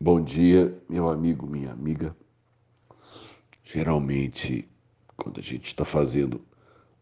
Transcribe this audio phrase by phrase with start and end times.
[0.00, 2.16] Bom dia, meu amigo, minha amiga.
[3.64, 4.68] Geralmente,
[5.16, 6.40] quando a gente está fazendo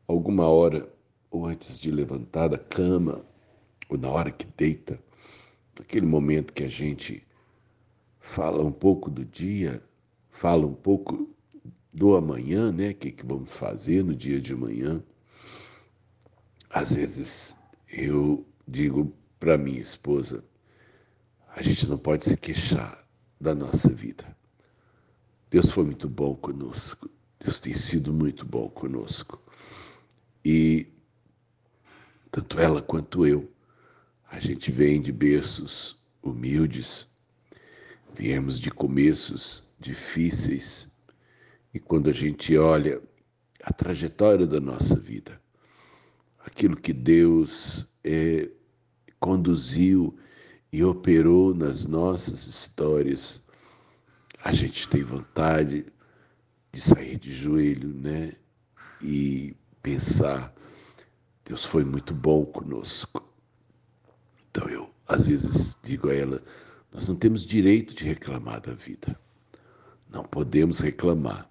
[0.08, 0.90] alguma hora
[1.30, 3.22] ou antes de levantar da cama,
[3.90, 4.98] ou na hora que deita,
[5.78, 7.22] naquele momento que a gente
[8.18, 9.82] fala um pouco do dia,
[10.30, 11.28] fala um pouco
[11.92, 12.92] do amanhã, né?
[12.92, 15.04] O que, que vamos fazer no dia de amanhã.
[16.70, 17.54] Às vezes
[17.90, 20.42] eu digo para minha esposa,
[21.56, 23.02] a gente não pode se queixar
[23.40, 24.24] da nossa vida.
[25.50, 27.08] Deus foi muito bom conosco.
[27.40, 29.40] Deus tem sido muito bom conosco.
[30.44, 30.86] E
[32.30, 33.50] tanto ela quanto eu,
[34.30, 37.08] a gente vem de berços humildes,
[38.14, 40.86] viemos de começos difíceis.
[41.72, 43.00] E quando a gente olha
[43.62, 45.40] a trajetória da nossa vida,
[46.44, 48.50] aquilo que Deus é,
[49.18, 50.18] conduziu
[50.76, 53.40] e operou nas nossas histórias,
[54.44, 55.86] a gente tem vontade
[56.70, 58.34] de sair de joelho, né?
[59.00, 60.54] E pensar,
[61.46, 63.26] Deus foi muito bom conosco.
[64.50, 66.42] Então eu, às vezes, digo a ela,
[66.92, 69.18] nós não temos direito de reclamar da vida.
[70.10, 71.50] Não podemos reclamar,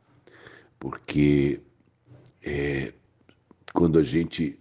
[0.79, 1.63] porque
[2.43, 2.93] é,
[3.73, 4.59] quando a gente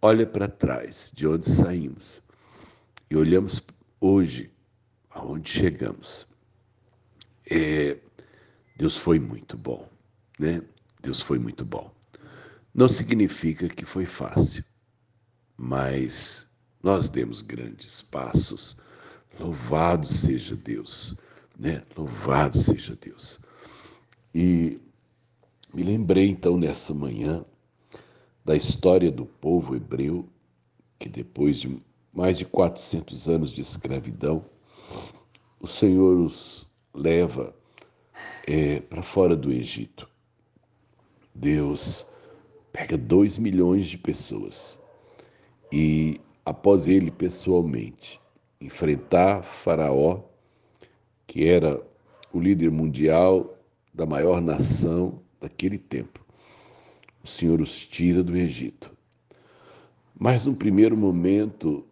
[0.00, 2.22] olha para trás de onde saímos
[3.10, 3.60] e olhamos
[4.00, 4.50] hoje,
[5.10, 6.26] aonde chegamos,
[7.50, 7.98] é,
[8.76, 9.88] Deus foi muito bom,
[10.38, 10.62] né?
[11.02, 11.90] Deus foi muito bom.
[12.74, 14.64] Não significa que foi fácil,
[15.56, 16.48] mas
[16.82, 18.76] nós demos grandes passos.
[19.38, 21.14] Louvado seja Deus,
[21.58, 21.82] né?
[21.96, 23.38] Louvado seja Deus.
[24.34, 24.80] E
[25.72, 27.44] me lembrei então nessa manhã
[28.44, 30.28] da história do povo hebreu
[30.98, 31.82] que depois de
[32.16, 34.42] mais de 400 anos de escravidão,
[35.60, 37.54] o Senhor os leva
[38.46, 40.08] é, para fora do Egito.
[41.34, 42.06] Deus
[42.72, 44.78] pega dois milhões de pessoas
[45.70, 48.18] e, após ele pessoalmente
[48.58, 50.22] enfrentar Faraó,
[51.26, 51.82] que era
[52.32, 53.58] o líder mundial
[53.92, 56.24] da maior nação daquele tempo,
[57.22, 58.90] o Senhor os tira do Egito.
[60.18, 61.84] Mas, num primeiro momento,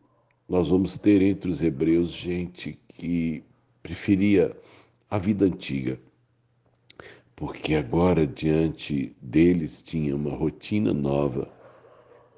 [0.48, 3.42] nós vamos ter entre os hebreus gente que
[3.82, 4.56] preferia
[5.10, 5.98] a vida antiga,
[7.36, 11.50] porque agora diante deles tinha uma rotina nova,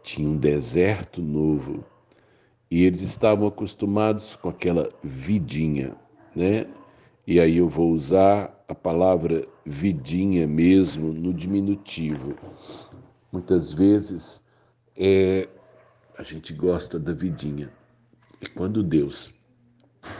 [0.02, 1.84] tinha um deserto novo,
[2.70, 5.96] e eles estavam acostumados com aquela vidinha,
[6.34, 6.66] né?
[7.26, 12.36] E aí eu vou usar a palavra vidinha mesmo no diminutivo.
[13.32, 14.42] Muitas vezes
[14.96, 15.48] é,
[16.16, 17.70] a gente gosta da vidinha,
[18.40, 19.32] e quando Deus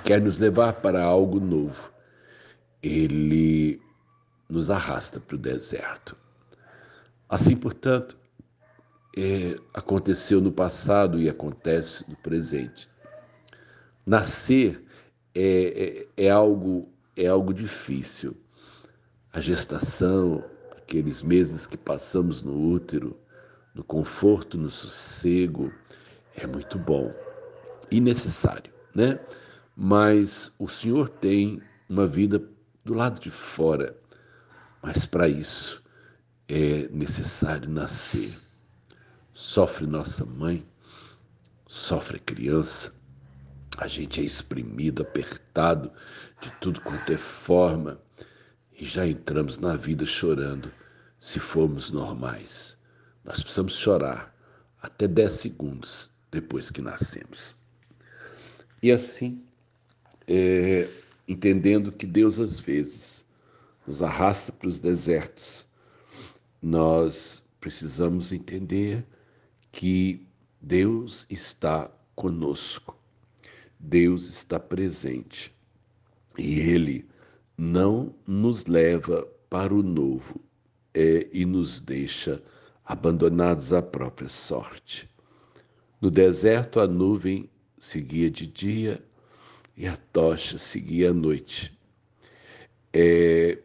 [0.04, 1.92] quer nos levar para algo novo,
[2.82, 3.80] ele
[4.48, 6.16] nos arrasta para o deserto.
[7.28, 8.16] Assim, portanto,
[9.16, 12.88] é, aconteceu no passado e acontece no presente.
[14.04, 14.82] Nascer
[15.34, 18.36] é, é, é, algo, é algo difícil.
[19.32, 20.44] A gestação,
[20.76, 23.18] aqueles meses que passamos no útero,
[23.74, 25.72] no conforto, no sossego,
[26.34, 27.12] é muito bom
[27.90, 29.18] e necessário, né?
[29.76, 32.42] Mas o Senhor tem uma vida
[32.84, 33.96] do lado de fora,
[34.82, 35.82] mas para isso
[36.48, 38.32] é necessário nascer.
[39.32, 40.66] Sofre nossa mãe,
[41.66, 42.92] sofre criança,
[43.76, 45.92] a gente é exprimido, apertado
[46.40, 48.00] de tudo quanto é forma
[48.78, 50.70] e já entramos na vida chorando
[51.18, 52.78] se formos normais.
[53.24, 54.34] Nós precisamos chorar
[54.80, 57.56] até 10 segundos depois que nascemos.
[58.86, 59.42] E assim,
[60.28, 60.88] é,
[61.26, 63.26] entendendo que Deus às vezes
[63.84, 65.66] nos arrasta para os desertos,
[66.62, 69.04] nós precisamos entender
[69.72, 70.24] que
[70.62, 72.96] Deus está conosco,
[73.76, 75.52] Deus está presente
[76.38, 77.08] e Ele
[77.58, 80.40] não nos leva para o novo
[80.94, 82.40] é, e nos deixa
[82.84, 85.10] abandonados à própria sorte.
[86.00, 89.02] No deserto, a nuvem seguia de dia
[89.76, 91.76] e a tocha seguia à noite.
[92.92, 93.58] É,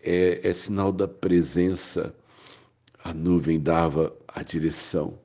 [0.00, 2.14] é, é sinal da presença.
[3.04, 5.18] A nuvem dava a direção,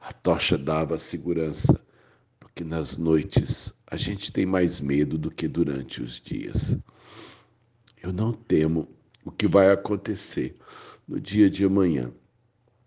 [0.00, 1.78] a tocha dava a segurança,
[2.40, 6.76] porque nas noites a gente tem mais medo do que durante os dias.
[8.02, 8.88] Eu não temo
[9.24, 10.56] o que vai acontecer
[11.06, 12.10] no dia de amanhã.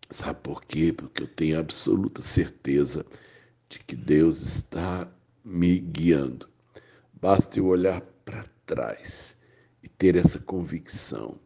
[0.09, 0.91] Sabe por quê?
[0.91, 3.05] Porque eu tenho absoluta certeza
[3.69, 5.07] de que Deus está
[5.45, 6.49] me guiando.
[7.13, 9.37] Basta eu olhar para trás
[9.83, 11.39] e ter essa convicção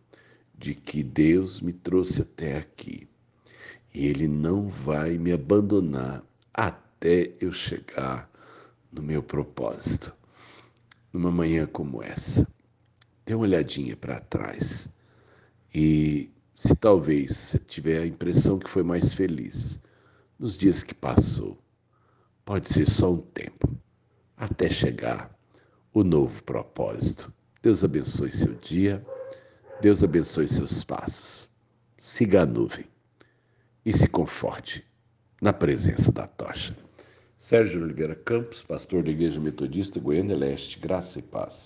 [0.57, 3.07] de que Deus me trouxe até aqui
[3.93, 6.23] e Ele não vai me abandonar
[6.53, 8.31] até eu chegar
[8.91, 10.13] no meu propósito.
[11.11, 12.47] Numa manhã como essa,
[13.25, 14.89] dê uma olhadinha para trás
[15.75, 19.79] e se talvez você tiver a impressão que foi mais feliz
[20.39, 21.62] nos dias que passou,
[22.45, 23.69] pode ser só um tempo
[24.35, 25.33] até chegar
[25.93, 27.31] o novo propósito.
[27.61, 29.05] Deus abençoe seu dia,
[29.81, 31.49] Deus abençoe seus passos.
[31.97, 32.85] Siga a nuvem
[33.85, 34.85] e se conforte
[35.41, 36.75] na presença da tocha.
[37.37, 41.61] Sérgio Oliveira Campos, pastor da Igreja Metodista Goiânia Leste, graça e paz.